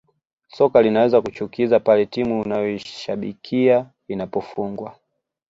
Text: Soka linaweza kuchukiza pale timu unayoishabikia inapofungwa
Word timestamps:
Soka 0.47 0.81
linaweza 0.81 1.21
kuchukiza 1.21 1.79
pale 1.79 2.05
timu 2.05 2.41
unayoishabikia 2.41 3.89
inapofungwa 4.07 4.95